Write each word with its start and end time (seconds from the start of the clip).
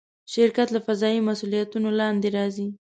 شرکت 0.33 0.67
له 0.75 0.79
قضایي 0.87 1.19
مسوولیتونو 1.27 1.89
لاندې 1.99 2.29
راځي. 2.37 2.67